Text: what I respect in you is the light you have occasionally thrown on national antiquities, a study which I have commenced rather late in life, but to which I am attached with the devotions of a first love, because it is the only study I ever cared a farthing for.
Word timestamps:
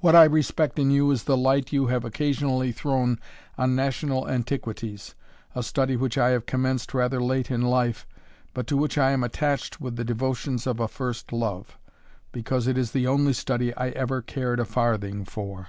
what 0.00 0.16
I 0.16 0.24
respect 0.24 0.78
in 0.78 0.90
you 0.90 1.10
is 1.10 1.24
the 1.24 1.36
light 1.36 1.74
you 1.74 1.88
have 1.88 2.06
occasionally 2.06 2.72
thrown 2.72 3.20
on 3.58 3.76
national 3.76 4.26
antiquities, 4.26 5.14
a 5.54 5.62
study 5.62 5.94
which 5.94 6.16
I 6.16 6.30
have 6.30 6.46
commenced 6.46 6.94
rather 6.94 7.20
late 7.22 7.50
in 7.50 7.60
life, 7.60 8.06
but 8.54 8.66
to 8.68 8.78
which 8.78 8.96
I 8.96 9.10
am 9.10 9.22
attached 9.22 9.78
with 9.78 9.96
the 9.96 10.06
devotions 10.06 10.66
of 10.66 10.80
a 10.80 10.88
first 10.88 11.34
love, 11.34 11.78
because 12.32 12.66
it 12.66 12.78
is 12.78 12.92
the 12.92 13.06
only 13.06 13.34
study 13.34 13.74
I 13.74 13.90
ever 13.90 14.22
cared 14.22 14.58
a 14.58 14.64
farthing 14.64 15.26
for. 15.26 15.66